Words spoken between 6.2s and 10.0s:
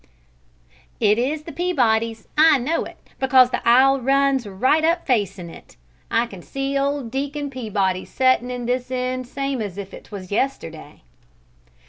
can see old Deacon Peabody settin' in this end same as if